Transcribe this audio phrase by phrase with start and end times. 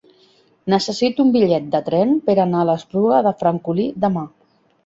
[0.73, 4.27] Necessito un bitllet de tren per anar a l'Espluga de Francolí demà.